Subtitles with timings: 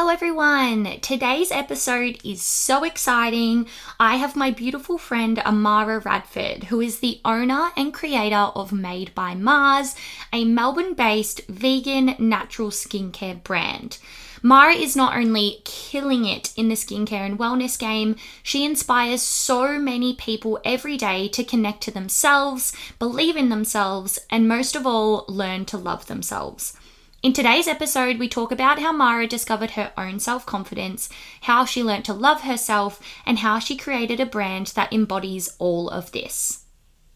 [0.00, 0.98] Hello, everyone.
[1.02, 3.66] Today's episode is so exciting.
[4.00, 9.14] I have my beautiful friend Amarah Radford, who is the owner and creator of Made
[9.14, 9.94] by Mars,
[10.32, 13.98] a Melbourne based vegan natural skincare brand.
[14.42, 19.78] Mara is not only killing it in the skincare and wellness game, she inspires so
[19.78, 25.26] many people every day to connect to themselves, believe in themselves, and most of all,
[25.28, 26.74] learn to love themselves.
[27.22, 31.10] In today's episode, we talk about how Mara discovered her own self confidence,
[31.42, 35.90] how she learnt to love herself, and how she created a brand that embodies all
[35.90, 36.64] of this.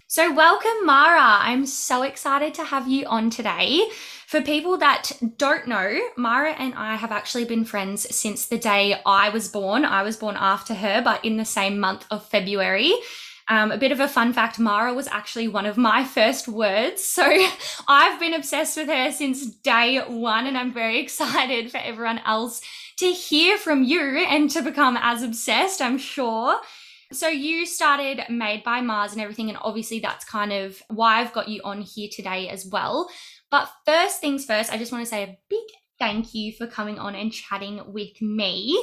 [0.06, 1.19] So, welcome, Mara.
[1.23, 3.89] I'm so excited to have you on today.
[4.27, 9.00] For people that don't know, Mara and I have actually been friends since the day
[9.06, 9.87] I was born.
[9.87, 12.93] I was born after her, but in the same month of February.
[13.48, 17.05] Um, a bit of a fun fact Mara was actually one of my first words.
[17.05, 17.25] So
[17.89, 22.62] I've been obsessed with her since day one, and I'm very excited for everyone else
[22.98, 26.59] to hear from you and to become as obsessed, I'm sure.
[27.12, 31.33] So you started Made by Mars and everything, and obviously that's kind of why I've
[31.33, 33.09] got you on here today as well.
[33.50, 35.65] But first things first, I just want to say a big
[35.98, 38.83] thank you for coming on and chatting with me.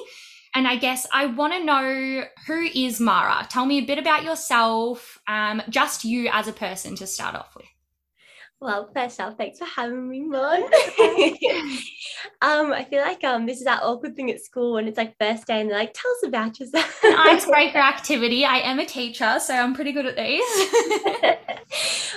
[0.53, 3.47] And I guess I want to know who is Mara?
[3.49, 7.55] Tell me a bit about yourself, um, just you as a person to start off
[7.55, 7.70] with.
[8.61, 10.61] Well, first off, thanks for having me, Mon.
[12.43, 15.15] um, I feel like um, this is that awkward thing at school when it's like
[15.19, 17.03] first day and they're like, tell us about yourself.
[17.03, 18.45] An icebreaker activity.
[18.45, 20.43] I am a teacher, so I'm pretty good at these.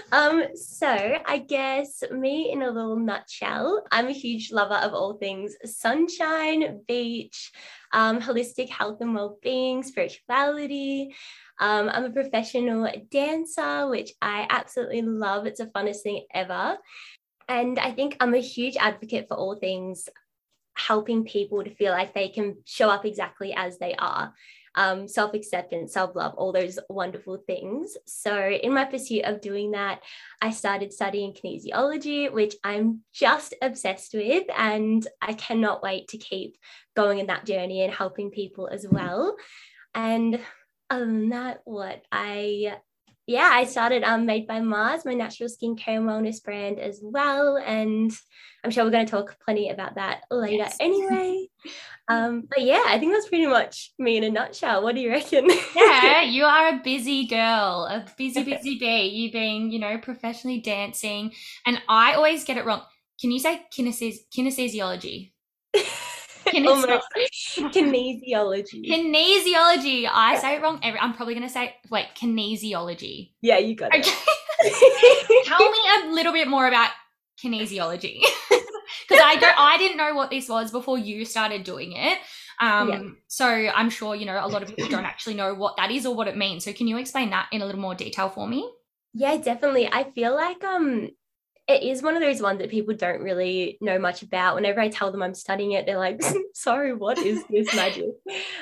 [0.13, 5.15] um, so I guess me in a little nutshell, I'm a huge lover of all
[5.15, 7.53] things sunshine, beach,
[7.95, 11.15] um, holistic health and well-being, spirituality.
[11.59, 15.47] Um, I'm a professional dancer, which I absolutely love.
[15.47, 16.79] It's the funnest thing ever.
[17.49, 20.09] And I think I'm a huge advocate for all things
[20.77, 24.33] helping people to feel like they can show up exactly as they are.
[24.77, 27.97] Um, self acceptance, self love, all those wonderful things.
[28.07, 30.01] So, in my pursuit of doing that,
[30.43, 34.45] I started studying kinesiology, which I'm just obsessed with.
[34.57, 36.57] And I cannot wait to keep
[36.97, 39.37] going in that journey and helping people as well.
[39.95, 40.41] And
[40.95, 42.77] other than that, what I
[43.27, 47.57] yeah, I started um Made by Mars, my natural skincare and wellness brand as well.
[47.57, 48.13] And
[48.63, 50.77] I'm sure we're going to talk plenty about that later yes.
[50.81, 51.49] anyway.
[52.09, 54.83] um, but yeah, I think that's pretty much me in a nutshell.
[54.83, 55.49] What do you reckon?
[55.77, 59.09] yeah, you are a busy girl, a busy, busy bee.
[59.09, 61.33] You being, you know, professionally dancing.
[61.67, 62.83] And I always get it wrong.
[63.21, 65.33] Can you say kinesiology?
[66.55, 67.73] Kinesiology.
[67.73, 68.89] kinesiology.
[68.89, 70.09] Kinesiology.
[70.11, 70.81] I say it wrong.
[70.83, 73.33] Every, I'm probably going to say, wait, kinesiology.
[73.41, 74.05] Yeah, you got it.
[75.47, 76.91] Tell me a little bit more about
[77.43, 78.21] kinesiology.
[79.09, 82.19] Because I don't, I didn't know what this was before you started doing it.
[82.61, 83.03] Um, yeah.
[83.27, 86.07] So I'm sure, you know, a lot of people don't actually know what that is
[86.07, 86.65] or what it means.
[86.65, 88.71] So can you explain that in a little more detail for me?
[89.13, 89.89] Yeah, definitely.
[89.93, 91.11] I feel like um
[91.67, 94.55] it is one of those ones that people don't really know much about.
[94.55, 96.23] Whenever I tell them I'm studying it, they're like,
[96.55, 98.11] sorry, what is this magic?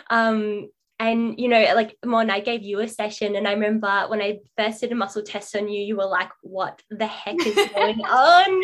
[0.08, 0.68] Um,
[0.98, 4.38] and you know, like Mon, I gave you a session, and I remember when I
[4.56, 8.00] first did a muscle test on you, you were like, "What the heck is going
[8.04, 8.62] on?"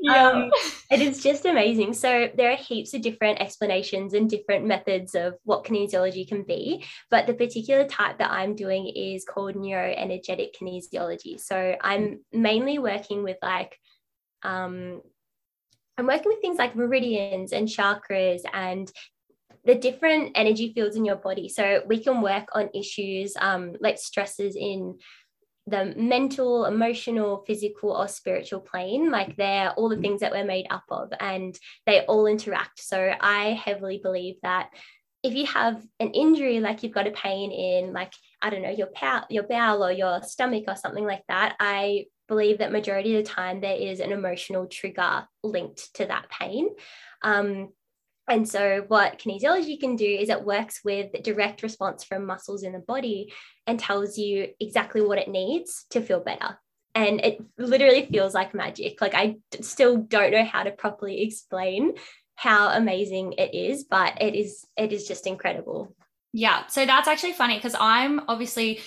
[0.00, 0.28] yeah.
[0.28, 0.50] Um,
[0.90, 1.92] it is just amazing.
[1.94, 6.84] So there are heaps of different explanations and different methods of what kinesiology can be,
[7.10, 11.38] but the particular type that I'm doing is called neuroenergetic kinesiology.
[11.38, 13.78] So I'm mainly working with like
[14.42, 15.02] um,
[15.96, 18.90] I'm working with things like meridians and chakras and
[19.64, 21.48] the different energy fields in your body.
[21.48, 24.98] So we can work on issues um, like stresses in
[25.66, 29.10] the mental, emotional, physical, or spiritual plane.
[29.10, 32.80] Like they're all the things that we're made up of and they all interact.
[32.80, 34.68] So I heavily believe that
[35.22, 38.12] if you have an injury, like you've got a pain in, like,
[38.42, 42.04] I don't know, your, pow- your bowel or your stomach or something like that, I
[42.28, 46.68] believe that majority of the time there is an emotional trigger linked to that pain.
[47.22, 47.70] Um,
[48.28, 52.72] and so, what kinesiology can do is it works with direct response from muscles in
[52.72, 53.32] the body
[53.66, 56.58] and tells you exactly what it needs to feel better.
[56.94, 59.00] and it literally feels like magic.
[59.00, 61.94] Like I still don't know how to properly explain
[62.36, 65.94] how amazing it is, but it is it is just incredible.
[66.32, 66.66] Yeah.
[66.68, 68.80] So that's actually funny because I'm obviously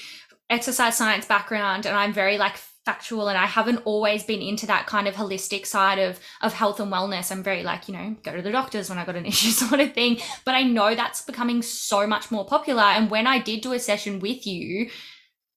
[0.49, 2.57] exercise science background and I'm very like
[2.87, 6.79] factual and I haven't always been into that kind of holistic side of of health
[6.79, 7.33] and wellness.
[7.33, 9.81] I'm very like, you know, go to the doctors when I got an issue sort
[9.81, 10.19] of thing.
[10.45, 12.83] But I know that's becoming so much more popular.
[12.83, 14.89] And when I did do a session with you,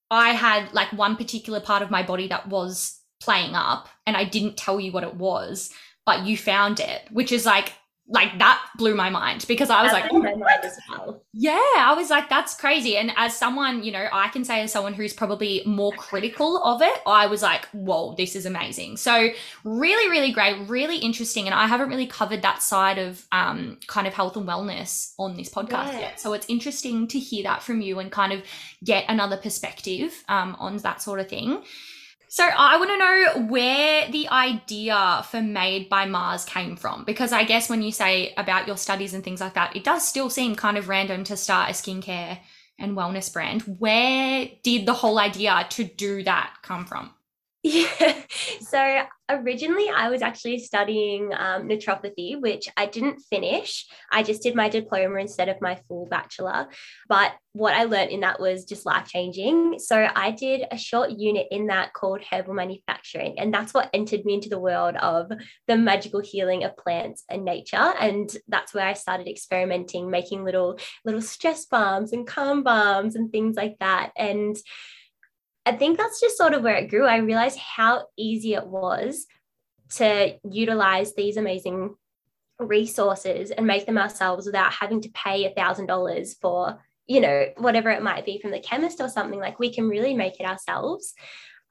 [0.09, 4.25] I had like one particular part of my body that was playing up and I
[4.25, 5.71] didn't tell you what it was,
[6.05, 7.71] but you found it, which is like
[8.11, 10.19] like that blew my mind because I was that like, oh,
[10.89, 11.23] well.
[11.31, 12.97] yeah, I was like, that's crazy.
[12.97, 16.81] And as someone, you know, I can say as someone who's probably more critical of
[16.81, 18.97] it, I was like, whoa, this is amazing.
[18.97, 19.29] So
[19.63, 21.45] really, really great, really interesting.
[21.45, 25.37] And I haven't really covered that side of um, kind of health and wellness on
[25.37, 25.99] this podcast yeah.
[25.99, 26.19] yet.
[26.19, 28.43] So it's interesting to hear that from you and kind of
[28.83, 31.63] get another perspective um, on that sort of thing.
[32.33, 37.33] So I want to know where the idea for Made by Mars came from because
[37.33, 40.29] I guess when you say about your studies and things like that, it does still
[40.29, 42.39] seem kind of random to start a skincare
[42.79, 43.63] and wellness brand.
[43.63, 47.13] Where did the whole idea to do that come from?
[47.63, 48.15] Yeah.
[48.61, 53.85] So originally, I was actually studying um, naturopathy, which I didn't finish.
[54.11, 56.67] I just did my diploma instead of my full bachelor.
[57.07, 59.77] But what I learned in that was just life changing.
[59.77, 63.37] So I did a short unit in that called herbal manufacturing.
[63.37, 65.31] And that's what entered me into the world of
[65.67, 67.77] the magical healing of plants and nature.
[67.77, 73.31] And that's where I started experimenting, making little, little stress balms and calm balms and
[73.31, 74.11] things like that.
[74.17, 74.55] And
[75.65, 77.05] I think that's just sort of where it grew.
[77.05, 79.27] I realized how easy it was
[79.95, 81.95] to utilize these amazing
[82.59, 87.47] resources and make them ourselves without having to pay a thousand dollars for you know
[87.57, 90.45] whatever it might be from the chemist or something like we can really make it
[90.45, 91.13] ourselves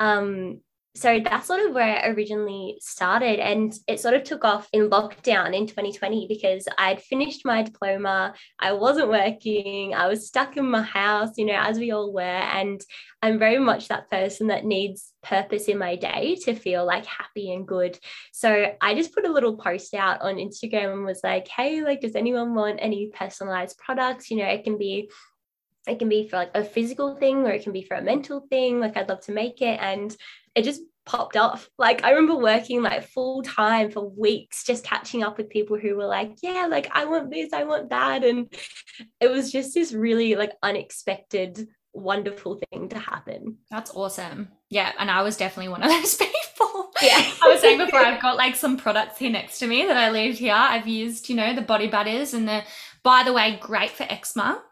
[0.01, 0.61] um,
[0.95, 4.91] so that's sort of where it originally started and it sort of took off in
[4.91, 10.69] lockdown in 2020 because i'd finished my diploma i wasn't working i was stuck in
[10.69, 12.81] my house you know as we all were and
[13.23, 17.53] i'm very much that person that needs purpose in my day to feel like happy
[17.53, 17.99] and good.
[18.33, 22.01] So i just put a little post out on instagram and was like hey like
[22.01, 24.31] does anyone want any personalized products?
[24.31, 25.11] You know it can be
[25.91, 28.41] it can be for like a physical thing or it can be for a mental
[28.49, 30.17] thing like i'd love to make it and
[30.55, 31.69] it just popped off.
[31.79, 35.97] Like I remember working like full time for weeks, just catching up with people who
[35.97, 38.25] were like, yeah, like I want this, I want that.
[38.25, 38.53] And
[39.21, 43.59] it was just this really like unexpected, wonderful thing to happen.
[43.71, 44.49] That's awesome.
[44.69, 44.93] Yeah.
[44.99, 46.93] And I was definitely one of those people.
[47.03, 47.33] Yeah.
[47.43, 50.11] I was saying before, I've got like some products here next to me that I
[50.11, 50.55] leave here.
[50.55, 52.63] I've used, you know, the body butters and the,
[53.03, 54.63] by the way, great for eczema.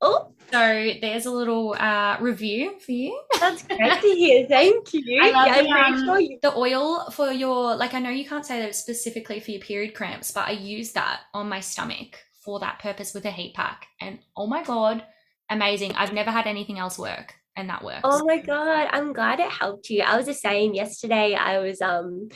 [0.00, 3.20] Oh, so there's a little uh, review for you.
[3.38, 4.46] That's great to hear.
[4.48, 5.20] Thank you.
[5.22, 7.94] I love yeah, the, um, sure you- the oil for your like.
[7.94, 10.92] I know you can't say that it's specifically for your period cramps, but I use
[10.92, 15.04] that on my stomach for that purpose with a heat pack, and oh my god,
[15.50, 15.92] amazing!
[15.92, 18.00] I've never had anything else work, and that works.
[18.04, 20.02] Oh my god, I'm glad it helped you.
[20.02, 22.28] I was just saying yesterday, I was um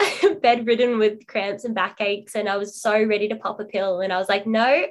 [0.42, 4.12] bedridden with cramps and backaches, and I was so ready to pop a pill, and
[4.12, 4.86] I was like, no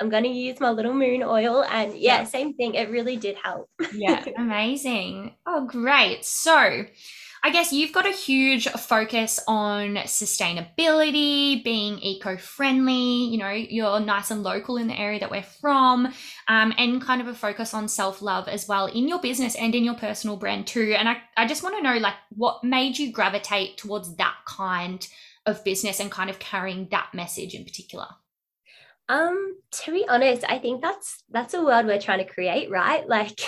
[0.00, 1.64] I'm going to use my little moon oil.
[1.64, 2.74] And yeah, same thing.
[2.74, 3.70] It really did help.
[3.94, 5.34] yeah, amazing.
[5.46, 6.24] Oh, great.
[6.24, 6.84] So,
[7.42, 13.26] I guess you've got a huge focus on sustainability, being eco friendly.
[13.26, 16.12] You know, you're nice and local in the area that we're from,
[16.48, 19.74] um, and kind of a focus on self love as well in your business and
[19.74, 20.94] in your personal brand too.
[20.98, 25.06] And I, I just want to know, like, what made you gravitate towards that kind
[25.46, 28.08] of business and kind of carrying that message in particular?
[29.08, 33.06] Um, to be honest, I think that's that's a world we're trying to create, right?
[33.08, 33.40] Like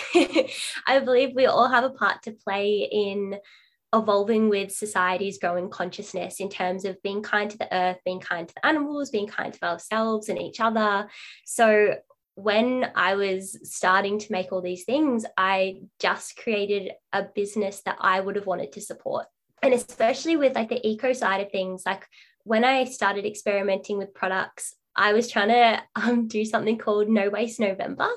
[0.87, 3.37] I believe we all have a part to play in
[3.95, 8.47] evolving with society's growing consciousness in terms of being kind to the earth, being kind
[8.47, 11.09] to the animals, being kind to ourselves and each other.
[11.45, 11.97] So
[12.35, 17.97] when I was starting to make all these things, I just created a business that
[18.00, 19.27] I would have wanted to support.
[19.62, 22.07] And especially with like the eco side of things, like
[22.45, 27.31] when I started experimenting with products, I was trying to um, do something called No
[27.31, 28.09] Waste November.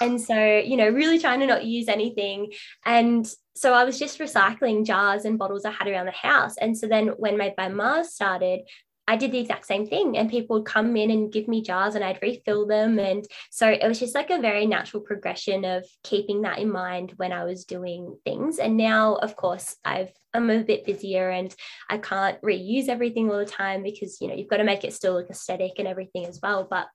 [0.00, 2.52] And so, you know, really trying to not use anything.
[2.84, 6.56] And so I was just recycling jars and bottles I had around the house.
[6.58, 8.60] And so then when by Mars started,
[9.08, 11.94] I did the exact same thing, and people would come in and give me jars,
[11.94, 12.98] and I'd refill them.
[12.98, 17.14] And so it was just like a very natural progression of keeping that in mind
[17.16, 18.58] when I was doing things.
[18.58, 21.54] And now, of course, I've I'm a bit busier and
[21.90, 24.94] I can't reuse everything all the time because you know you've got to make it
[24.94, 26.66] still look aesthetic and everything as well.
[26.68, 26.88] But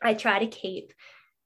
[0.00, 0.92] I try to keep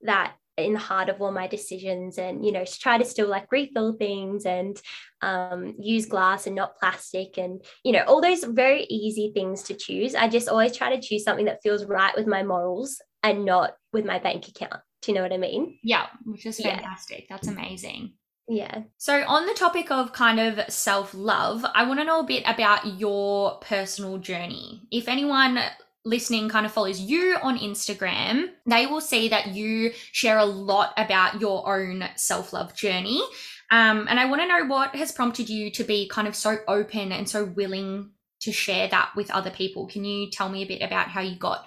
[0.02, 3.50] that in the heart of all my decisions and you know try to still like
[3.50, 4.80] refill things and
[5.22, 9.74] um, use glass and not plastic and you know all those very easy things to
[9.74, 13.44] choose i just always try to choose something that feels right with my morals and
[13.44, 17.20] not with my bank account do you know what i mean yeah which is fantastic
[17.20, 17.26] yeah.
[17.30, 18.12] that's amazing
[18.46, 18.82] yeah.
[18.98, 22.42] So, on the topic of kind of self love, I want to know a bit
[22.46, 24.82] about your personal journey.
[24.90, 25.58] If anyone
[26.04, 30.92] listening kind of follows you on Instagram, they will see that you share a lot
[30.96, 33.22] about your own self love journey.
[33.70, 36.58] Um, and I want to know what has prompted you to be kind of so
[36.68, 39.86] open and so willing to share that with other people.
[39.86, 41.66] Can you tell me a bit about how you got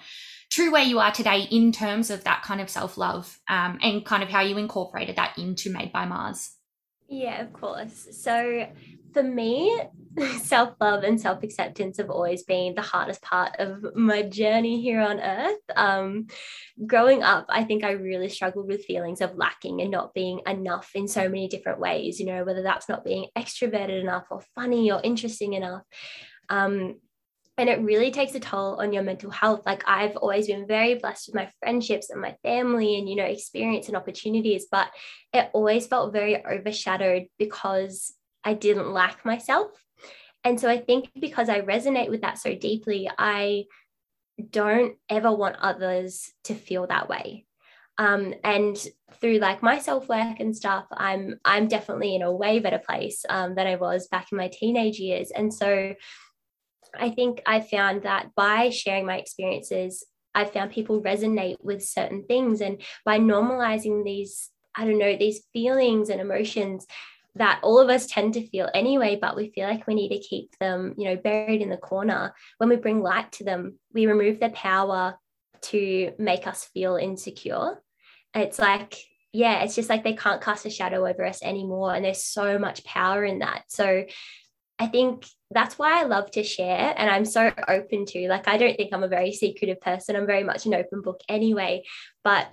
[0.50, 4.04] to where you are today in terms of that kind of self love um, and
[4.04, 6.52] kind of how you incorporated that into Made by Mars?
[7.08, 8.08] Yeah, of course.
[8.12, 8.66] So
[9.12, 9.80] for me,
[10.38, 15.00] self love and self acceptance have always been the hardest part of my journey here
[15.00, 15.58] on earth.
[15.76, 16.26] Um,
[16.86, 20.90] growing up, I think I really struggled with feelings of lacking and not being enough
[20.94, 24.90] in so many different ways, you know, whether that's not being extroverted enough or funny
[24.90, 25.82] or interesting enough.
[26.48, 26.96] Um,
[27.58, 30.94] and it really takes a toll on your mental health like i've always been very
[30.94, 34.88] blessed with my friendships and my family and you know experience and opportunities but
[35.32, 39.70] it always felt very overshadowed because i didn't like myself
[40.44, 43.64] and so i think because i resonate with that so deeply i
[44.50, 47.44] don't ever want others to feel that way
[47.98, 48.76] um, and
[49.20, 53.24] through like my self work and stuff, I'm I'm definitely in a way better place
[53.28, 55.32] um, than I was back in my teenage years.
[55.32, 55.94] And so
[56.98, 62.24] I think I found that by sharing my experiences, I found people resonate with certain
[62.24, 62.60] things.
[62.60, 66.86] And by normalizing these, I don't know, these feelings and emotions
[67.34, 70.18] that all of us tend to feel anyway, but we feel like we need to
[70.18, 72.34] keep them, you know, buried in the corner.
[72.58, 75.18] When we bring light to them, we remove their power
[75.60, 77.82] to make us feel insecure.
[78.34, 78.96] It's like,
[79.32, 81.94] yeah, it's just like they can't cast a shadow over us anymore.
[81.94, 83.64] And there's so much power in that.
[83.68, 84.04] So
[84.78, 88.58] I think that's why I love to share and I'm so open to like I
[88.58, 91.82] don't think I'm a very secretive person I'm very much an open book anyway
[92.22, 92.48] but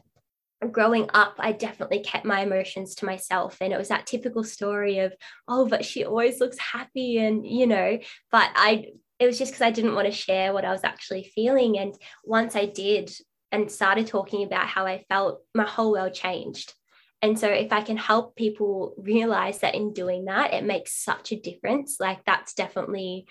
[0.71, 4.99] growing up I definitely kept my emotions to myself and it was that typical story
[4.99, 5.13] of
[5.47, 7.99] oh but she always looks happy and you know
[8.31, 8.87] but I
[9.19, 11.93] it was just because I didn't want to share what I was actually feeling and
[12.23, 13.11] once I did
[13.51, 16.73] and started talking about how I felt my whole world changed.
[17.21, 21.31] And so, if I can help people realize that in doing that, it makes such
[21.31, 23.27] a difference, like that's definitely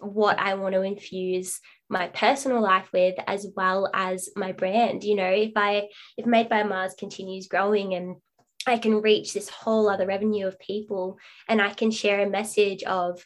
[0.00, 5.04] what I want to infuse my personal life with as well as my brand.
[5.04, 8.16] You know, if I, if Made by Mars continues growing and
[8.66, 12.82] I can reach this whole other revenue of people and I can share a message
[12.84, 13.24] of,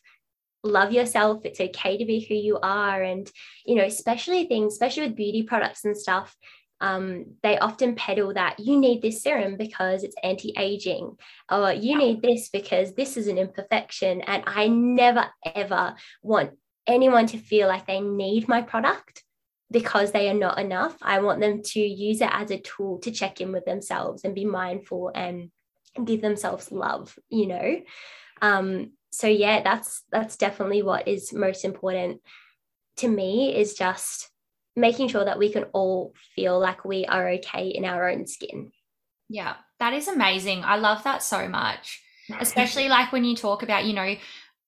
[0.63, 3.03] love yourself it's okay to be who you are.
[3.03, 3.31] And
[3.67, 6.35] you know especially things especially with beauty products and stuff
[6.81, 11.17] um, they often peddle that you need this serum because it's anti-aging
[11.51, 14.21] or you need this because this is an imperfection.
[14.23, 16.51] And i never ever want
[16.87, 19.23] anyone to feel like they need my product
[19.71, 23.11] because they are not enough i want them to use it as a tool to
[23.11, 25.51] check in with themselves and be mindful and
[26.05, 27.81] give themselves love you know
[28.43, 32.21] um, so yeah that's that's definitely what is most important
[32.97, 34.31] to me is just
[34.77, 38.73] making sure that we can all feel like we are okay in our own skin.
[39.29, 40.65] Yeah, that is amazing.
[40.65, 42.01] I love that so much.
[42.41, 44.15] Especially like when you talk about, you know,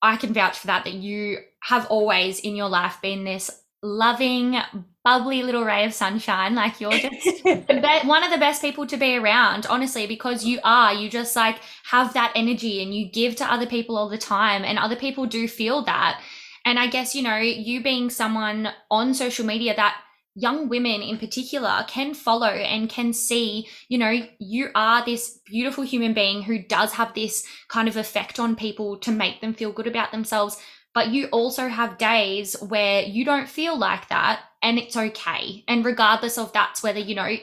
[0.02, 3.50] I can vouch for that, that you have always in your life been this
[3.82, 4.58] loving,
[5.04, 6.54] bubbly little ray of sunshine.
[6.54, 10.92] Like you're just one of the best people to be around, honestly, because you are.
[10.92, 14.64] You just like have that energy and you give to other people all the time,
[14.64, 16.20] and other people do feel that.
[16.64, 20.00] And I guess, you know, you being someone on social media that
[20.36, 25.82] young women in particular can follow and can see, you know, you are this beautiful
[25.82, 29.72] human being who does have this kind of effect on people to make them feel
[29.72, 30.60] good about themselves.
[30.94, 35.64] But you also have days where you don't feel like that and it's okay.
[35.66, 37.34] And regardless of that's whether, you know,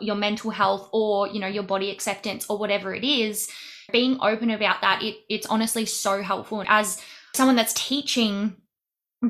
[0.00, 3.50] your mental health or, you know, your body acceptance or whatever it is,
[3.92, 6.64] being open about that, it, it's honestly so helpful.
[6.68, 7.02] As
[7.34, 8.56] someone that's teaching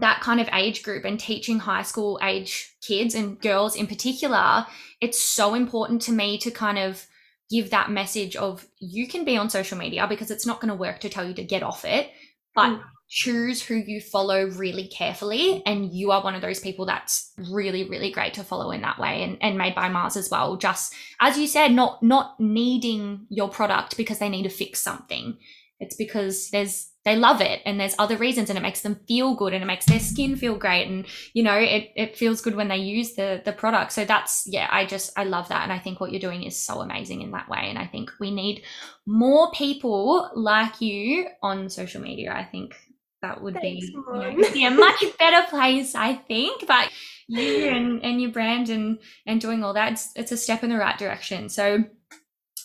[0.00, 4.66] that kind of age group and teaching high school age kids and girls in particular,
[5.00, 7.06] it's so important to me to kind of
[7.50, 10.74] give that message of you can be on social media because it's not going to
[10.74, 12.10] work to tell you to get off it,
[12.54, 12.82] but mm.
[13.08, 15.62] choose who you follow really carefully.
[15.64, 18.98] And you are one of those people that's really, really great to follow in that
[18.98, 20.56] way and, and made by Mars as well.
[20.56, 25.36] Just as you said, not not needing your product because they need to fix something
[25.80, 29.36] it's because there's they love it and there's other reasons and it makes them feel
[29.36, 32.56] good and it makes their skin feel great and you know it, it feels good
[32.56, 33.92] when they use the the product.
[33.92, 35.62] So that's yeah i just i love that.
[35.62, 37.60] And i think what you're doing is so amazing in that way.
[37.62, 38.62] And i think we need
[39.06, 42.32] more people like you on social media.
[42.32, 42.74] I think
[43.22, 46.66] that would Thanks, be you know, be a much better place i think.
[46.66, 46.90] But
[47.28, 50.70] you and, and your brand and and doing all that it's, it's a step in
[50.70, 51.48] the right direction.
[51.50, 51.84] So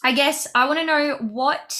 [0.03, 1.77] i guess i want to know what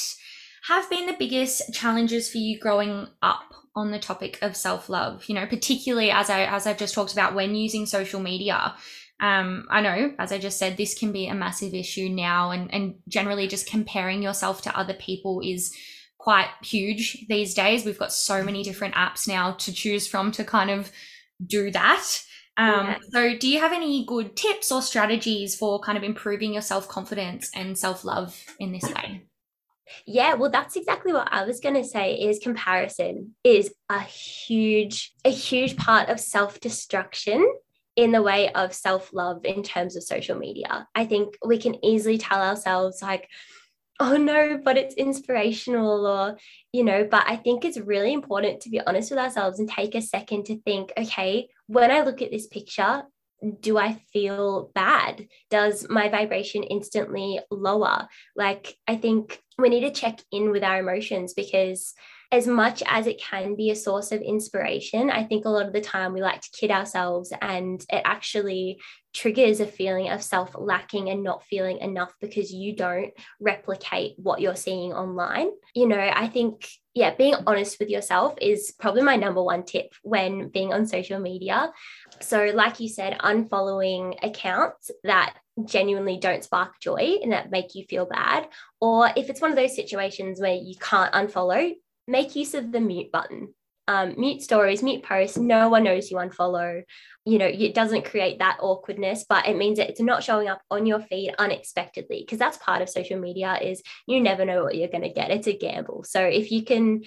[0.80, 5.36] have been the biggest challenges for you growing up on the topic of self-love you
[5.36, 8.74] know particularly as i as i've just talked about when using social media
[9.22, 12.74] um, I know, as I just said, this can be a massive issue now, and,
[12.74, 15.72] and generally just comparing yourself to other people is
[16.18, 17.86] quite huge these days.
[17.86, 20.92] We've got so many different apps now to choose from to kind of
[21.46, 22.04] do that.
[22.58, 22.98] Um, yeah.
[23.12, 26.88] So, do you have any good tips or strategies for kind of improving your self
[26.88, 29.22] confidence and self love in this way?
[30.06, 35.14] Yeah, well, that's exactly what I was going to say is comparison is a huge,
[35.26, 37.48] a huge part of self-destruction
[37.96, 40.88] in the way of self-love in terms of social media.
[40.96, 43.28] I think we can easily tell ourselves like,
[44.00, 46.38] oh no, but it's inspirational or,
[46.74, 49.94] you know, but I think it's really important to be honest with ourselves and take
[49.94, 53.04] a second to think, okay, when I look at this picture,
[53.60, 55.28] do I feel bad?
[55.50, 58.08] Does my vibration instantly lower?
[58.36, 61.94] Like, I think we need to check in with our emotions because
[62.32, 65.74] as much as it can be a source of inspiration, I think a lot of
[65.74, 68.80] the time we like to kid ourselves and it actually
[69.14, 73.12] triggers a feeling of self lacking and not feeling enough because you don't
[73.42, 75.50] replicate what you're seeing online.
[75.76, 79.94] You know, I think, yeah, being honest with yourself is probably my number one tip
[80.02, 81.74] when being on social media.
[82.22, 85.36] So, like you said, unfollowing accounts that
[85.66, 88.48] genuinely don't spark joy and that make you feel bad.
[88.80, 91.74] Or if it's one of those situations where you can't unfollow,
[92.08, 93.54] make use of the mute button.
[93.88, 96.84] Um, mute stories, mute posts, no one knows you unfollow.
[97.26, 100.62] You know, it doesn't create that awkwardness, but it means that it's not showing up
[100.70, 104.76] on your feed unexpectedly because that's part of social media is you never know what
[104.76, 105.32] you're going to get.
[105.32, 106.04] It's a gamble.
[106.04, 107.04] So if you can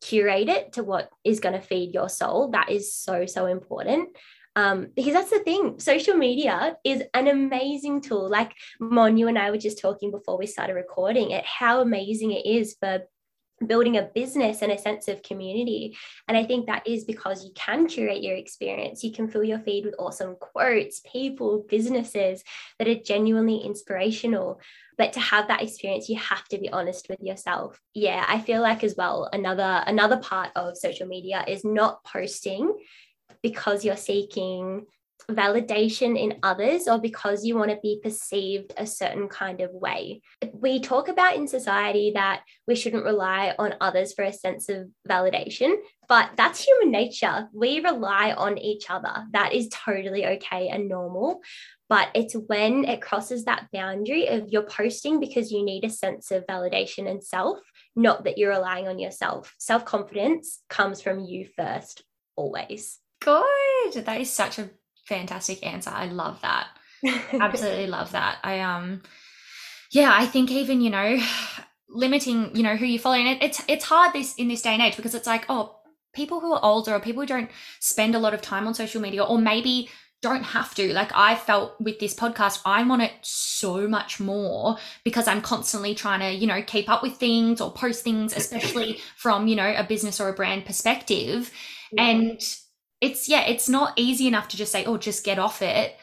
[0.00, 4.08] curate it to what is going to feed your soul, that is so, so important.
[4.56, 9.38] Um, because that's the thing social media is an amazing tool like mon you and
[9.38, 13.02] i were just talking before we started recording it how amazing it is for
[13.64, 15.96] building a business and a sense of community.
[16.28, 19.02] And I think that is because you can curate your experience.
[19.02, 22.42] You can fill your feed with awesome quotes, people, businesses
[22.78, 24.60] that are genuinely inspirational.
[24.98, 27.80] But to have that experience, you have to be honest with yourself.
[27.94, 32.74] Yeah, I feel like as well, another another part of social media is not posting
[33.42, 34.86] because you're seeking
[35.30, 40.22] validation in others or because you want to be perceived a certain kind of way.
[40.52, 44.88] We talk about in society that we shouldn't rely on others for a sense of
[45.08, 45.76] validation,
[46.08, 47.48] but that's human nature.
[47.52, 49.26] We rely on each other.
[49.32, 51.40] That is totally okay and normal.
[51.88, 56.30] But it's when it crosses that boundary of you're posting because you need a sense
[56.32, 57.58] of validation and self,
[57.94, 59.54] not that you're relying on yourself.
[59.58, 62.02] Self confidence comes from you first,
[62.34, 62.98] always.
[63.20, 63.92] Good.
[63.94, 64.70] That is such a
[65.06, 65.90] fantastic answer.
[65.90, 66.68] I love that.
[67.32, 68.38] Absolutely love that.
[68.42, 69.02] I um
[69.90, 71.18] yeah, I think even, you know,
[71.88, 74.74] limiting, you know, who you follow and it, it's it's hard this in this day
[74.74, 75.76] and age because it's like, oh,
[76.14, 79.00] people who are older or people who don't spend a lot of time on social
[79.00, 79.88] media or maybe
[80.22, 80.92] don't have to.
[80.92, 85.94] Like I felt with this podcast, I'm on it so much more because I'm constantly
[85.94, 89.72] trying to, you know, keep up with things or post things, especially from, you know,
[89.76, 91.52] a business or a brand perspective.
[91.92, 92.04] Yeah.
[92.04, 92.56] And
[93.00, 95.96] it's yeah, it's not easy enough to just say, oh, just get off it.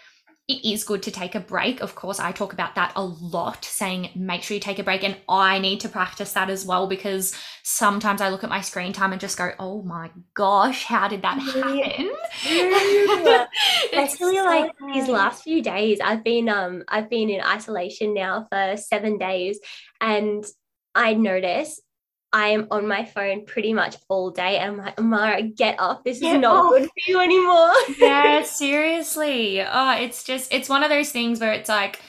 [0.46, 1.80] It is good to take a break.
[1.80, 5.02] Of course, I talk about that a lot, saying make sure you take a break.
[5.04, 8.92] And I need to practice that as well because sometimes I look at my screen
[8.92, 12.12] time and just go, oh my gosh, how did that happen?
[12.46, 13.46] Yeah.
[13.94, 18.46] Especially so like these last few days, I've been um I've been in isolation now
[18.52, 19.60] for seven days
[20.02, 20.44] and
[20.94, 21.80] I notice
[22.34, 24.58] I am on my phone pretty much all day.
[24.58, 26.04] And I'm like, Amarah, get off.
[26.04, 26.72] This is not off.
[26.72, 27.72] good for you anymore.
[28.00, 29.62] yeah, seriously.
[29.62, 32.02] Oh, it's just, it's one of those things where it's like,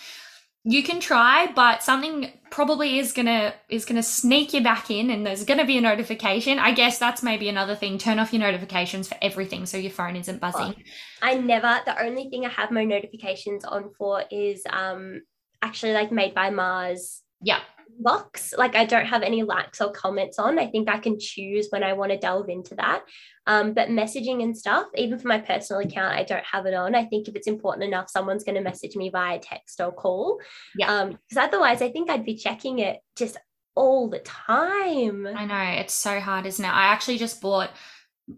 [0.66, 5.26] you can try, but something probably is gonna is gonna sneak you back in, and
[5.26, 6.58] there's gonna be a notification.
[6.58, 7.98] I guess that's maybe another thing.
[7.98, 10.74] Turn off your notifications for everything so your phone isn't buzzing.
[11.20, 11.80] I never.
[11.84, 15.20] The only thing I have my notifications on for is um
[15.60, 17.20] actually like made by Mars.
[17.42, 17.60] Yeah
[18.00, 21.68] box like i don't have any likes or comments on i think i can choose
[21.70, 23.02] when i want to delve into that
[23.46, 26.94] um, but messaging and stuff even for my personal account i don't have it on
[26.94, 30.40] i think if it's important enough someone's going to message me via text or call
[30.76, 33.36] yeah um because otherwise i think i'd be checking it just
[33.76, 35.26] all the time.
[35.26, 36.68] I know it's so hard, isn't it?
[36.68, 37.70] I actually just bought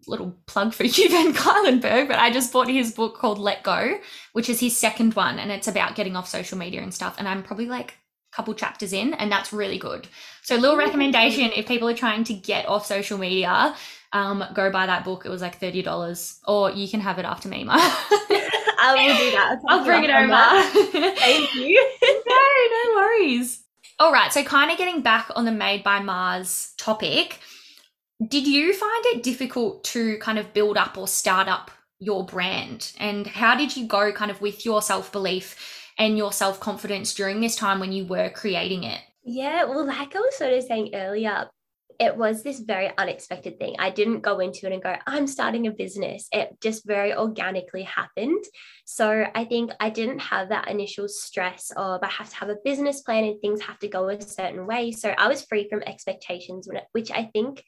[0.06, 3.98] little plug for you, Van Cuylenburg, but I just bought his book called Let Go,
[4.32, 7.16] which is his second one, and it's about getting off social media and stuff.
[7.18, 7.94] And I'm probably like
[8.32, 10.08] couple chapters in, and that's really good.
[10.42, 13.74] So, little recommendation if people are trying to get off social media,
[14.12, 15.26] um, go buy that book.
[15.26, 17.74] It was like thirty dollars, or you can have it after me, Ma.
[18.78, 19.58] I will do that.
[19.68, 21.16] I'll bring it over.
[21.18, 21.94] Thank you.
[22.02, 23.62] no, no worries.
[23.98, 27.40] All right, so kind of getting back on the Made by Mars topic,
[28.28, 32.92] did you find it difficult to kind of build up or start up your brand?
[32.98, 37.14] And how did you go kind of with your self belief and your self confidence
[37.14, 39.00] during this time when you were creating it?
[39.24, 41.48] Yeah, well, like I was sort of saying earlier,
[41.98, 43.76] it was this very unexpected thing.
[43.78, 46.28] I didn't go into it and go, I'm starting a business.
[46.32, 48.44] It just very organically happened.
[48.84, 52.56] So I think I didn't have that initial stress of I have to have a
[52.64, 54.92] business plan and things have to go a certain way.
[54.92, 57.64] So I was free from expectations, which I think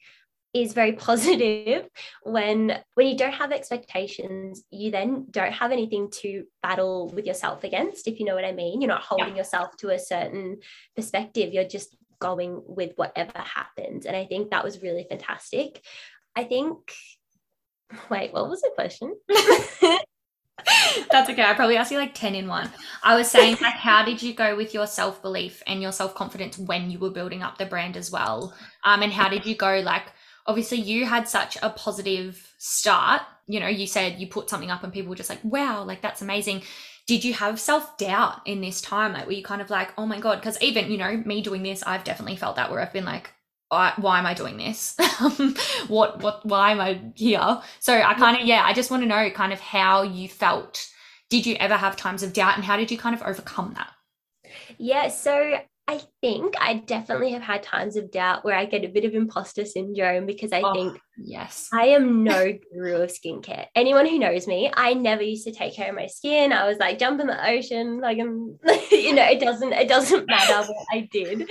[0.53, 1.87] is very positive
[2.23, 7.63] when when you don't have expectations you then don't have anything to battle with yourself
[7.63, 9.37] against if you know what i mean you're not holding yeah.
[9.37, 10.57] yourself to a certain
[10.95, 14.05] perspective you're just going with whatever happens.
[14.05, 15.81] And I think that was really fantastic.
[16.35, 16.77] I think,
[18.09, 19.15] wait, what was the question?
[21.09, 21.43] That's okay.
[21.43, 22.69] I probably asked you like 10 in one.
[23.01, 26.13] I was saying, like, how did you go with your self belief and your self
[26.13, 28.53] confidence when you were building up the brand as well?
[28.83, 30.11] Um, and how did you go, like,
[30.49, 33.21] obviously, you had such a positive start.
[33.47, 36.01] You know, you said you put something up and people were just like, wow, like,
[36.01, 36.63] that's amazing
[37.09, 39.13] did you have self doubt in this time?
[39.13, 40.35] Like, were you kind of like, oh my God?
[40.35, 43.31] Because even, you know, me doing this, I've definitely felt that where I've been like,
[43.71, 44.95] why am I doing this?
[45.87, 47.61] what, what, why am I here?
[47.79, 50.87] So I kind of, yeah, I just want to know kind of how you felt.
[51.31, 53.89] Did you ever have times of doubt and how did you kind of overcome that?
[54.77, 55.07] Yeah.
[55.07, 55.59] So
[55.89, 59.15] I think I definitely have had times of doubt where I get a bit of
[59.15, 63.65] imposter syndrome because I oh, think yes, I am no guru of skincare.
[63.73, 66.53] Anyone who knows me, I never used to take care of my skin.
[66.53, 68.59] I was like jump in the ocean, like I'm,
[68.91, 71.49] you know, it doesn't it doesn't matter what I did.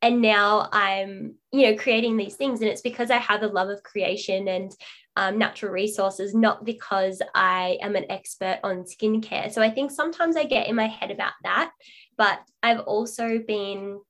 [0.00, 3.68] And now I'm, you know, creating these things, and it's because I have a love
[3.68, 4.72] of creation and
[5.16, 9.52] um, natural resources, not because I am an expert on skincare.
[9.52, 11.70] So I think sometimes I get in my head about that
[12.16, 14.00] but I've also been,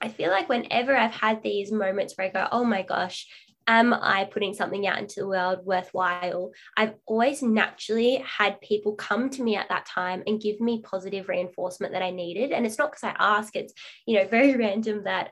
[0.00, 3.26] I feel like whenever I've had these moments where I go, oh my gosh,
[3.66, 6.52] am I putting something out into the world worthwhile?
[6.76, 11.28] I've always naturally had people come to me at that time and give me positive
[11.28, 12.52] reinforcement that I needed.
[12.52, 13.72] And it's not because I ask, it's,
[14.06, 15.30] you know, very random that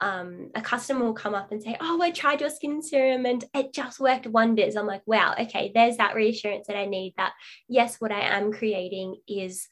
[0.00, 3.44] um, a customer will come up and say, Oh, I tried your skin serum and
[3.54, 4.76] it just worked wonders.
[4.76, 7.32] I'm like, wow, okay, there's that reassurance that I need that
[7.68, 9.68] yes, what I am creating is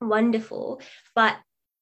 [0.00, 0.80] wonderful.
[1.14, 1.36] But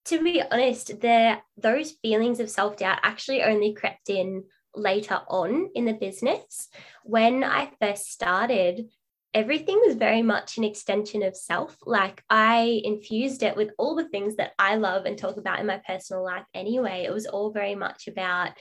[0.07, 5.85] to be honest, there those feelings of self-doubt actually only crept in later on in
[5.85, 6.69] the business.
[7.05, 8.89] When I first started,
[9.35, 11.77] everything was very much an extension of self.
[11.85, 15.67] Like I infused it with all the things that I love and talk about in
[15.67, 17.05] my personal life anyway.
[17.05, 18.53] It was all very much about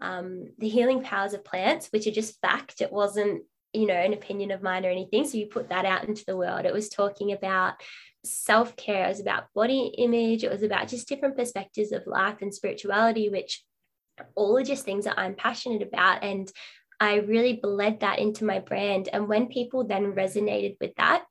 [0.00, 2.80] um, the healing powers of plants, which are just fact.
[2.80, 3.42] It wasn't,
[3.72, 5.26] you know, an opinion of mine or anything.
[5.26, 6.66] So you put that out into the world.
[6.66, 7.74] It was talking about
[8.24, 12.42] self care, it was about body image, it was about just different perspectives of life
[12.42, 13.62] and spirituality, which
[14.34, 16.22] all are just things that I'm passionate about.
[16.22, 16.50] And
[17.00, 19.08] I really bled that into my brand.
[19.12, 21.24] And when people then resonated with that,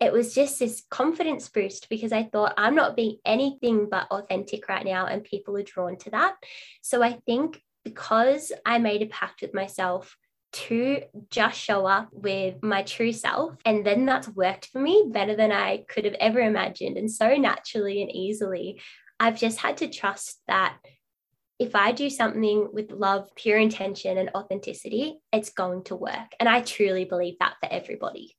[0.00, 4.68] it was just this confidence boost because I thought I'm not being anything but authentic
[4.68, 6.34] right now, and people are drawn to that.
[6.82, 10.16] So I think because I made a pact with myself
[10.54, 13.54] to just show up with my true self.
[13.64, 16.96] And then that's worked for me better than I could have ever imagined.
[16.96, 18.80] And so naturally and easily,
[19.18, 20.76] I've just had to trust that
[21.58, 26.34] if I do something with love, pure intention, and authenticity, it's going to work.
[26.40, 28.36] And I truly believe that for everybody.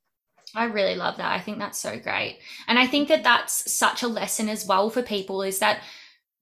[0.54, 1.32] I really love that.
[1.32, 2.38] I think that's so great.
[2.68, 5.80] And I think that that's such a lesson as well for people is that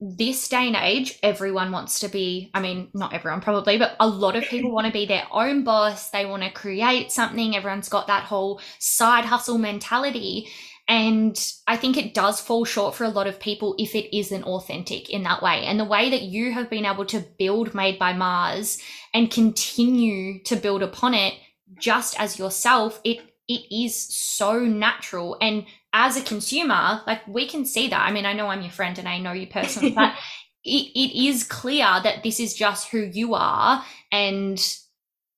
[0.01, 4.07] this day and age, everyone wants to be, I mean, not everyone probably, but a
[4.07, 6.09] lot of people want to be their own boss.
[6.09, 7.55] They want to create something.
[7.55, 10.49] Everyone's got that whole side hustle mentality.
[10.87, 14.43] And I think it does fall short for a lot of people if it isn't
[14.43, 15.63] authentic in that way.
[15.65, 18.79] And the way that you have been able to build Made by Mars
[19.13, 21.33] and continue to build upon it
[21.79, 25.37] just as yourself, it it is so natural.
[25.39, 25.65] And
[25.97, 28.01] as a consumer, like we can see that.
[28.01, 30.13] I mean, I know I'm your friend and I know you personally, but
[30.65, 33.81] it, it is clear that this is just who you are.
[34.11, 34.61] And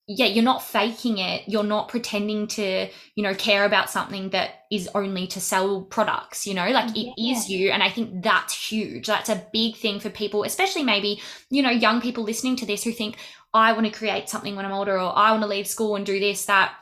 [0.08, 1.44] yeah, you're not faking it.
[1.46, 6.44] You're not pretending to, you know, care about something that is only to sell products,
[6.44, 7.32] you know, like it yeah.
[7.36, 7.70] is you.
[7.70, 9.06] And I think that's huge.
[9.06, 12.82] That's a big thing for people, especially maybe, you know, young people listening to this
[12.82, 13.16] who think,
[13.54, 16.04] I want to create something when I'm older, or I want to leave school and
[16.04, 16.74] do this, that,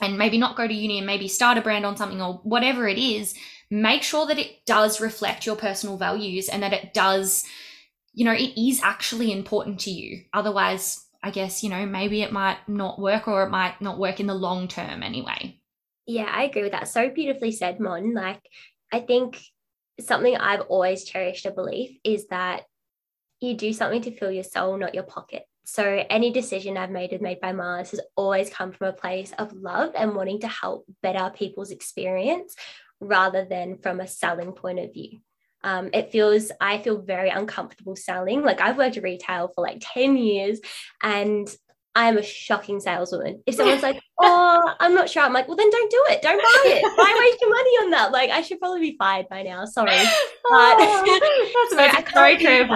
[0.00, 2.88] and maybe not go to uni and maybe start a brand on something or whatever
[2.88, 3.34] it is.
[3.70, 7.44] Make sure that it does reflect your personal values and that it does,
[8.12, 10.24] you know, it is actually important to you.
[10.32, 14.20] Otherwise, I guess, you know, maybe it might not work or it might not work
[14.20, 15.60] in the long term anyway.
[16.06, 16.88] Yeah, I agree with that.
[16.88, 18.12] So beautifully said, Mon.
[18.12, 18.40] Like,
[18.92, 19.40] I think
[20.00, 22.64] something I've always cherished a belief is that
[23.40, 25.44] you do something to fill your soul, not your pocket.
[25.64, 29.32] So any decision I've made with Made by Mars has always come from a place
[29.38, 32.54] of love and wanting to help better people's experience
[33.00, 35.20] rather than from a selling point of view.
[35.62, 38.42] Um, it feels, I feel very uncomfortable selling.
[38.42, 40.60] Like I've worked retail for like 10 years
[41.02, 41.48] and
[41.94, 43.42] I'm a shocking saleswoman.
[43.46, 46.22] If someone's like, oh, I'm not sure, I'm like, well, then don't do it.
[46.22, 46.82] Don't buy it.
[46.96, 48.12] Why waste your money on that?
[48.12, 49.64] Like, I should probably be fired by now.
[49.64, 49.96] Sorry.
[49.96, 50.04] But
[50.50, 52.68] oh, that's true of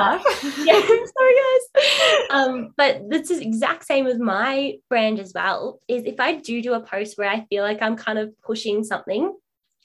[0.66, 0.80] yeah,
[1.16, 2.26] sorry, guys.
[2.30, 5.80] Um, but this is exact same with my brand as well.
[5.88, 8.84] Is if I do do a post where I feel like I'm kind of pushing
[8.84, 9.32] something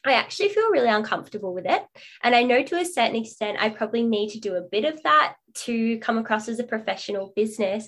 [0.05, 1.81] I actually feel really uncomfortable with it.
[2.23, 5.01] And I know to a certain extent, I probably need to do a bit of
[5.03, 7.87] that to come across as a professional business.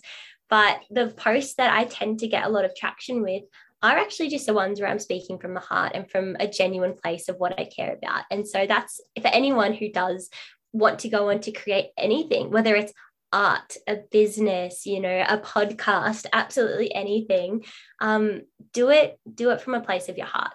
[0.50, 3.44] But the posts that I tend to get a lot of traction with
[3.82, 6.94] are actually just the ones where I'm speaking from the heart and from a genuine
[6.94, 8.24] place of what I care about.
[8.32, 10.30] And so that's for anyone who does
[10.74, 12.94] want to go on to create anything, whether it's
[13.32, 17.66] art, a business, you know, a podcast, absolutely anything,
[18.00, 18.42] um,
[18.74, 20.54] do it, do it from a place of your heart.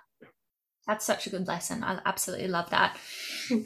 [0.87, 1.85] That's such a good lesson.
[1.85, 2.97] I absolutely love that.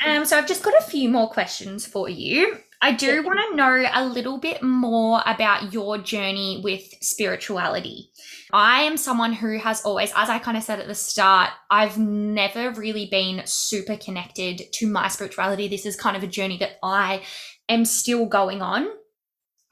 [0.06, 2.56] Um, so I've just got a few more questions for you.
[2.84, 8.10] I do want to know a little bit more about your journey with spirituality.
[8.52, 11.96] I am someone who has always, as I kind of said at the start, I've
[11.96, 15.66] never really been super connected to my spirituality.
[15.66, 17.22] This is kind of a journey that I
[17.70, 18.86] am still going on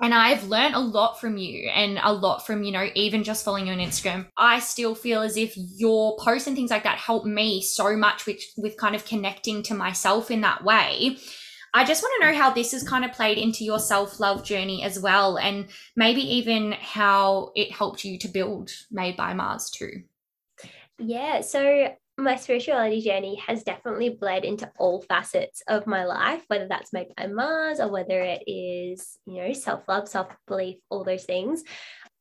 [0.00, 3.44] and I've learned a lot from you and a lot from, you know, even just
[3.44, 4.26] following you on Instagram.
[4.38, 8.26] I still feel as if your posts and things like that help me so much
[8.26, 11.18] with, with kind of connecting to myself in that way.
[11.74, 14.44] I just want to know how this has kind of played into your self love
[14.44, 19.70] journey as well, and maybe even how it helped you to build Made by Mars
[19.70, 20.02] too.
[20.98, 21.40] Yeah.
[21.40, 26.92] So my spirituality journey has definitely bled into all facets of my life, whether that's
[26.92, 31.24] made by Mars or whether it is, you know, self love, self belief, all those
[31.24, 31.64] things.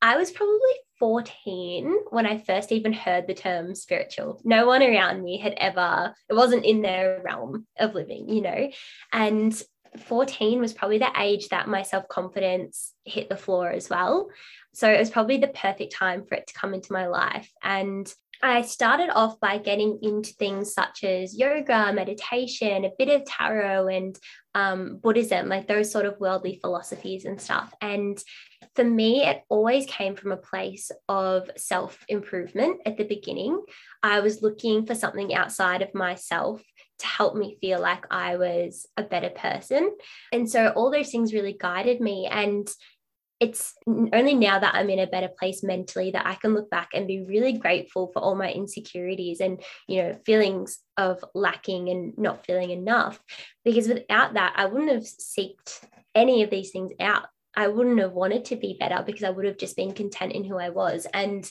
[0.01, 0.59] I was probably
[1.01, 4.39] 14 when I first even heard the term spiritual.
[4.43, 8.69] No one around me had ever, it wasn't in their realm of living, you know.
[9.11, 9.63] And
[9.97, 14.29] 14 was probably the age that my self confidence hit the floor as well.
[14.75, 17.51] So it was probably the perfect time for it to come into my life.
[17.63, 23.25] And I started off by getting into things such as yoga, meditation, a bit of
[23.25, 24.17] tarot, and
[24.56, 27.73] um, Buddhism, like those sort of worldly philosophies and stuff.
[27.82, 28.21] And
[28.75, 33.62] for me, it always came from a place of self improvement at the beginning.
[34.01, 36.62] I was looking for something outside of myself
[36.99, 39.91] to help me feel like I was a better person.
[40.32, 42.27] And so all those things really guided me.
[42.32, 42.67] And
[43.41, 46.89] it's only now that I'm in a better place mentally that I can look back
[46.93, 52.15] and be really grateful for all my insecurities and, you know, feelings of lacking and
[52.19, 53.19] not feeling enough.
[53.65, 55.82] Because without that, I wouldn't have seeked
[56.13, 57.25] any of these things out.
[57.56, 60.43] I wouldn't have wanted to be better because I would have just been content in
[60.43, 61.08] who I was.
[61.12, 61.49] And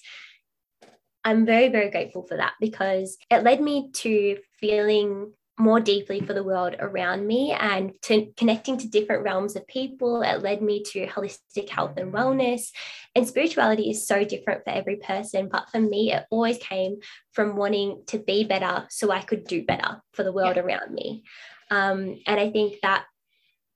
[1.25, 6.33] I'm very, very grateful for that because it led me to feeling more deeply for
[6.33, 10.23] the world around me and to connecting to different realms of people.
[10.23, 12.71] It led me to holistic health and wellness.
[13.15, 15.49] And spirituality is so different for every person.
[15.53, 16.97] But for me, it always came
[17.33, 20.63] from wanting to be better so I could do better for the world yeah.
[20.63, 21.25] around me.
[21.71, 23.05] Um, and I think that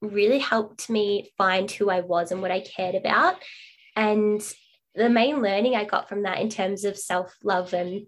[0.01, 3.37] really helped me find who I was and what I cared about.
[3.95, 4.43] And
[4.95, 8.07] the main learning I got from that in terms of self love and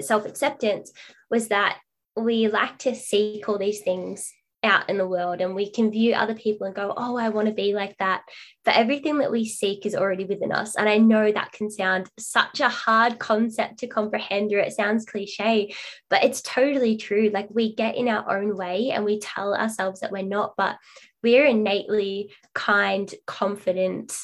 [0.00, 0.92] self acceptance
[1.30, 1.78] was that
[2.16, 6.12] we like to seek all these things out in the world and we can view
[6.14, 8.22] other people and go, oh, I want to be like that.
[8.64, 10.76] But everything that we seek is already within us.
[10.76, 15.06] And I know that can sound such a hard concept to comprehend or it sounds
[15.06, 15.74] cliche,
[16.08, 17.30] but it's totally true.
[17.32, 20.76] Like we get in our own way and we tell ourselves that we're not, but
[21.22, 24.14] we're innately kind, confident,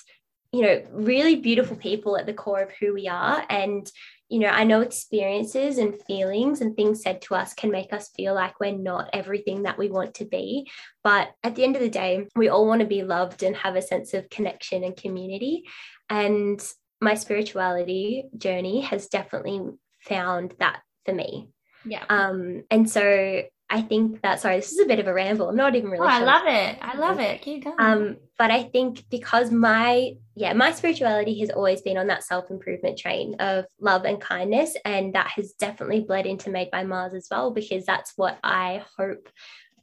[0.56, 3.44] you know, really beautiful people at the core of who we are.
[3.50, 3.90] And
[4.30, 8.08] you know, I know experiences and feelings and things said to us can make us
[8.16, 10.68] feel like we're not everything that we want to be.
[11.04, 13.76] But at the end of the day, we all want to be loved and have
[13.76, 15.64] a sense of connection and community.
[16.08, 16.60] And
[17.00, 19.60] my spirituality journey has definitely
[20.00, 21.50] found that for me.
[21.84, 22.04] Yeah.
[22.08, 25.48] Um, and so I think that sorry, this is a bit of a ramble.
[25.48, 26.06] I'm not even really.
[26.06, 26.20] Oh, sure.
[26.20, 26.78] I love it.
[26.80, 27.42] I love it.
[27.42, 27.76] Keep going.
[27.78, 32.98] Um, but I think because my yeah, my spirituality has always been on that self-improvement
[32.98, 34.76] train of love and kindness.
[34.84, 38.84] And that has definitely bled into Made by Mars as well, because that's what I
[38.96, 39.28] hope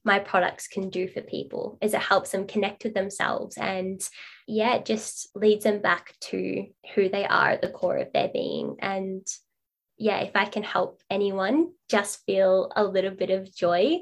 [0.06, 4.02] my products can do for people is it helps them connect with themselves and
[4.48, 8.28] yeah it just leads them back to who they are at the core of their
[8.28, 9.26] being and
[9.98, 14.00] yeah, if I can help anyone just feel a little bit of joy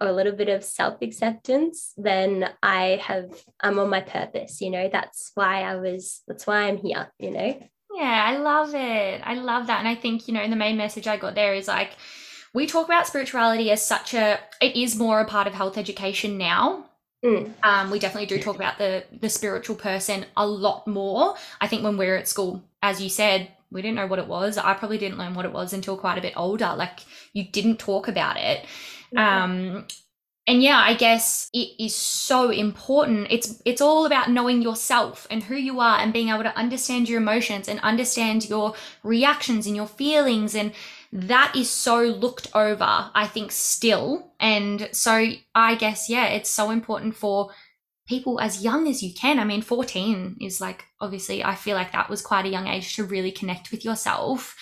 [0.00, 4.70] or a little bit of self acceptance, then I have, I'm on my purpose, you
[4.70, 7.58] know, that's why I was, that's why I'm here, you know?
[7.94, 9.22] Yeah, I love it.
[9.24, 9.78] I love that.
[9.78, 11.92] And I think, you know, the main message I got there is like,
[12.52, 16.36] we talk about spirituality as such a, it is more a part of health education
[16.36, 16.86] now.
[17.24, 17.52] Mm.
[17.62, 21.34] Um, we definitely do talk about the the spiritual person a lot more.
[21.60, 24.58] I think when we're at school, as you said, we didn't know what it was.
[24.58, 26.74] I probably didn't learn what it was until quite a bit older.
[26.76, 27.00] Like
[27.32, 28.64] you didn't talk about it.
[29.16, 29.86] Um,
[30.48, 33.26] and yeah, I guess it is so important.
[33.30, 37.08] It's it's all about knowing yourself and who you are and being able to understand
[37.08, 40.72] your emotions and understand your reactions and your feelings and
[41.12, 44.32] that is so looked over, I think still.
[44.38, 47.50] And so I guess yeah, it's so important for
[48.06, 49.38] people as young as you can.
[49.38, 52.96] I mean, 14 is like, obviously, I feel like that was quite a young age
[52.96, 54.56] to really connect with yourself.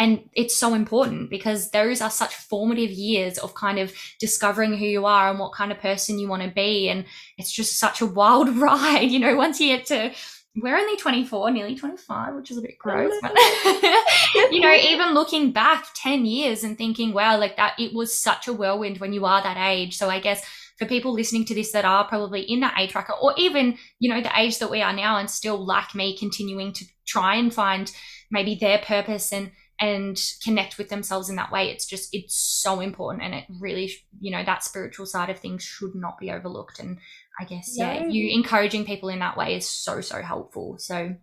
[0.00, 4.84] And it's so important because those are such formative years of kind of discovering who
[4.84, 6.88] you are and what kind of person you want to be.
[6.88, 7.04] And
[7.36, 10.12] it's just such a wild ride, you know, once you get to
[10.60, 13.12] we're only 24, nearly 25, which is a bit gross.
[13.22, 13.32] But,
[14.50, 18.48] you know, even looking back 10 years and thinking, wow, like that, it was such
[18.48, 19.96] a whirlwind when you are that age.
[19.96, 20.44] So I guess
[20.78, 24.12] for people listening to this that are probably in that age bracket or even, you
[24.12, 27.52] know, the age that we are now and still like me continuing to try and
[27.52, 27.92] find
[28.30, 31.70] maybe their purpose and and connect with themselves in that way.
[31.70, 35.62] It's just it's so important and it really you know that spiritual side of things
[35.62, 36.78] should not be overlooked.
[36.78, 36.98] And
[37.40, 40.76] i guess yeah, yeah you encouraging people in that way is so so helpful.
[40.78, 41.16] So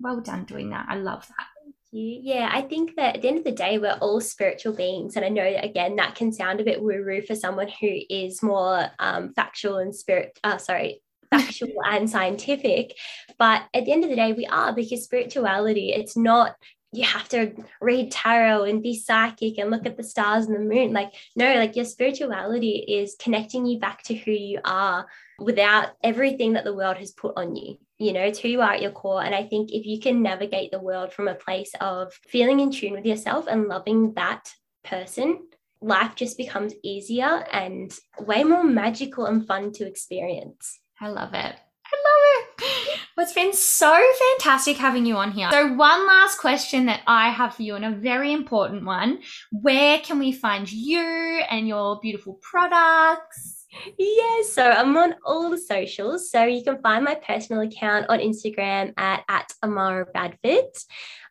[0.00, 0.86] well done doing that.
[0.88, 1.46] I love that
[1.92, 2.18] you.
[2.22, 5.16] Yeah, I think that at the end of the day, we're all spiritual beings.
[5.16, 8.42] And I know again, that can sound a bit woo woo for someone who is
[8.42, 12.94] more um, factual and spirit, uh, sorry, factual and scientific.
[13.38, 16.56] But at the end of the day, we are because spirituality, it's not
[16.92, 20.74] you have to read tarot and be psychic and look at the stars and the
[20.74, 20.92] moon.
[20.92, 25.06] Like, no, like your spirituality is connecting you back to who you are
[25.38, 27.78] without everything that the world has put on you.
[27.98, 29.24] You know, who you are at your core.
[29.24, 32.70] And I think if you can navigate the world from a place of feeling in
[32.70, 34.52] tune with yourself and loving that
[34.84, 35.48] person,
[35.80, 40.80] life just becomes easier and way more magical and fun to experience.
[41.00, 41.56] I love it.
[41.90, 43.00] I love it.
[43.16, 44.00] Well, it's been so
[44.36, 45.50] fantastic having you on here.
[45.50, 49.20] So, one last question that I have for you, and a very important one
[49.50, 53.57] where can we find you and your beautiful products?
[53.98, 56.30] Yes, so I'm on all the socials.
[56.30, 60.76] So you can find my personal account on Instagram at, at Amarah Radford.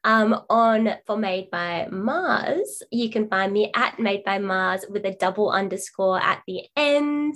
[0.03, 5.05] Um, on for Made by Mars, you can find me at Made by Mars with
[5.05, 7.35] a double underscore at the end.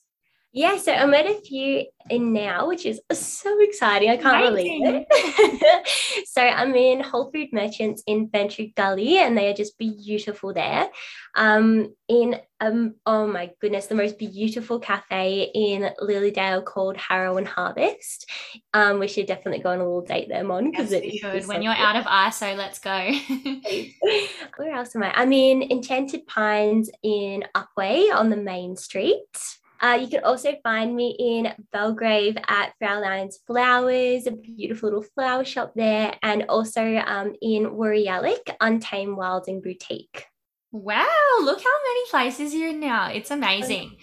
[0.57, 4.09] Yeah, so I'm at a few in now, which is so exciting.
[4.09, 4.83] I can't Amazing.
[4.83, 6.27] believe it.
[6.27, 10.89] so I'm in Whole Food Merchants in Ferntree Gully, and they are just beautiful there.
[11.35, 17.47] Um, in um, oh my goodness, the most beautiful cafe in Lilydale called Harrow and
[17.47, 18.25] Harvest.
[18.73, 21.47] Um, we should definitely go on a little date there, Mon, because it is good.
[21.49, 22.91] When you're out of ISO, let's go.
[24.57, 25.13] Where else am I?
[25.15, 29.59] I'm in Enchanted Pines in Upwey on the main street.
[29.81, 35.45] Uh, you can also find me in Belgrave at Fraulein's Flowers, a beautiful little flower
[35.45, 40.25] shop there, and also um, in Woori Yallock, Untamed Wilding Boutique.
[40.73, 41.07] Wow,
[41.41, 43.11] look how many places you're in now.
[43.11, 43.97] It's amazing.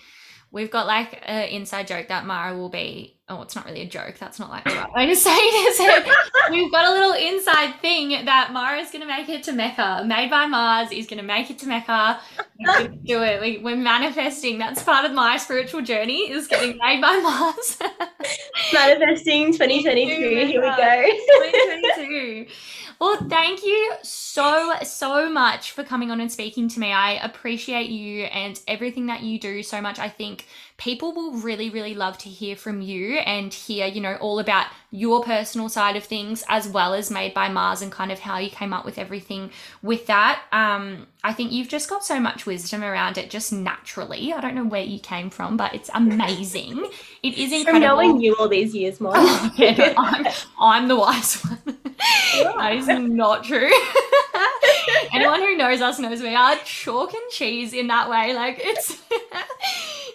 [0.52, 3.13] We've got like an inside joke that Mara will be.
[3.30, 4.16] Oh, it's not really a joke.
[4.20, 6.52] That's not like the right way to say it, is it?
[6.52, 10.04] We've got a little inside thing that Mara's going to make it to Mecca.
[10.06, 12.20] Made by Mars is going to make it to Mecca.
[12.60, 13.42] We're do it.
[13.42, 14.58] We, we're manifesting.
[14.58, 17.78] That's part of my spiritual journey is getting made by Mars.
[18.74, 20.10] Manifesting 2022.
[20.46, 21.04] Here we go.
[21.96, 22.46] 2022.
[23.00, 26.92] Well, thank you so, so much for coming on and speaking to me.
[26.92, 30.00] I appreciate you and everything that you do so much.
[30.00, 30.46] I think
[30.78, 34.68] people will really, really love to hear from you and hear, you know, all about
[34.92, 38.38] your personal side of things as well as Made by Mars and kind of how
[38.38, 39.52] you came up with everything
[39.82, 40.42] with that.
[40.52, 44.34] Um, I think you've just got so much wisdom around it just naturally.
[44.34, 46.90] I don't know where you came from, but it's amazing.
[47.24, 47.72] It is incredible.
[47.72, 49.16] From knowing you all these years, more.
[49.56, 50.28] yeah, I'm,
[50.60, 51.78] I'm the wise one.
[52.34, 53.72] that is not true.
[55.14, 58.34] Anyone who knows us knows we are chalk and cheese in that way.
[58.34, 59.02] Like it's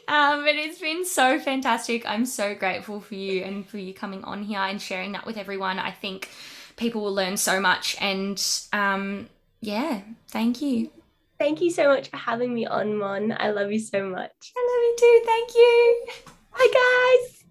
[0.09, 2.09] um, but it's been so fantastic.
[2.09, 5.37] I'm so grateful for you and for you coming on here and sharing that with
[5.37, 5.79] everyone.
[5.79, 6.31] I think
[6.77, 7.97] people will learn so much.
[8.01, 8.43] And
[8.73, 9.29] um,
[9.61, 10.91] yeah, thank you.
[11.39, 13.37] Thank you so much for having me on, Mon.
[13.39, 14.53] I love you so much.
[14.57, 15.23] I love you too.
[15.25, 16.07] Thank you.
[16.53, 17.45] Bye, guys.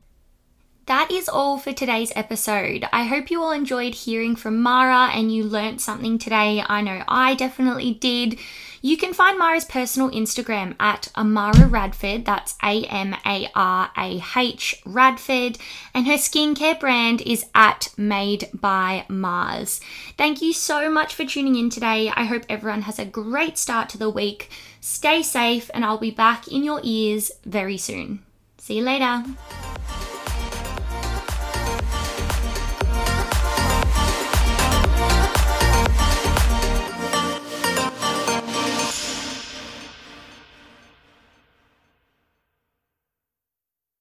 [0.87, 2.87] That is all for today's episode.
[2.93, 6.63] I hope you all enjoyed hearing from Mara and you learnt something today.
[6.65, 8.39] I know I definitely did.
[8.87, 14.23] You can find Mara's personal Instagram at Amarah Radford, that's A M A R A
[14.33, 15.57] H Radford,
[15.93, 19.81] and her skincare brand is at Made by Mars.
[20.17, 22.13] Thank you so much for tuning in today.
[22.15, 24.51] I hope everyone has a great start to the week.
[24.79, 28.23] Stay safe, and I'll be back in your ears very soon.
[28.57, 29.25] See you later.